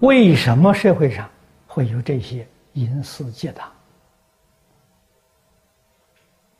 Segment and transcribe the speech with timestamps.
[0.00, 1.28] 为什么社会上
[1.66, 3.72] 会有这些淫私结党？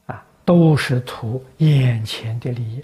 [0.06, 2.82] 啊，都是图眼前的利益，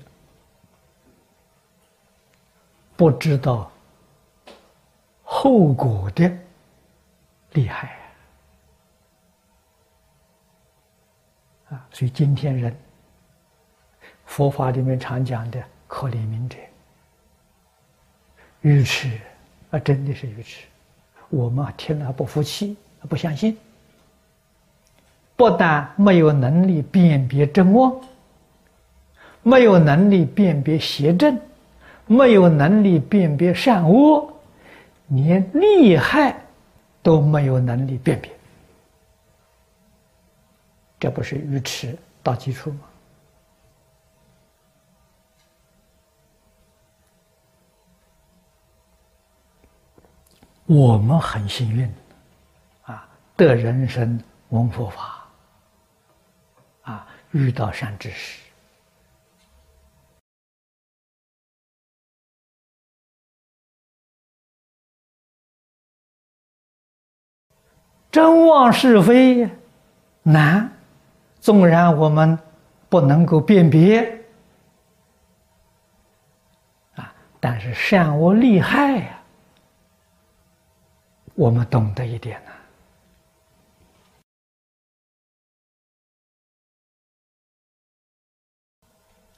[2.96, 3.72] 不知道
[5.22, 6.30] 后果的
[7.52, 7.98] 厉害
[11.70, 11.86] 啊！
[11.90, 12.76] 所以今天人，
[14.26, 16.58] 佛法里面常讲的可怜悯者，
[18.60, 19.18] 愚痴。
[19.72, 20.66] 啊，真的是愚痴！
[21.30, 22.76] 我们啊听了不服气，
[23.08, 23.56] 不相信。
[25.34, 27.98] 不但没有能力辨别真妄，
[29.42, 31.40] 没有能力辨别邪正，
[32.06, 34.30] 没有能力辨别善恶，
[35.08, 36.36] 连利害
[37.02, 38.30] 都没有能力辨别，
[41.00, 42.80] 这不是愚痴到基础吗？
[50.66, 51.92] 我们很幸运，
[52.84, 54.18] 啊，得人生
[54.50, 55.26] 闻佛法，
[56.82, 58.40] 啊，遇到善知识，
[68.10, 69.50] 真妄是非
[70.22, 70.70] 难，
[71.40, 72.38] 纵然我们
[72.88, 74.24] 不能够辨别，
[76.94, 79.21] 啊，但是善恶利害呀。
[81.42, 82.52] 我们懂得一点呢，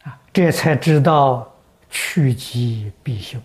[0.02, 1.50] 啊，这才知道
[1.88, 3.40] 趋吉避凶。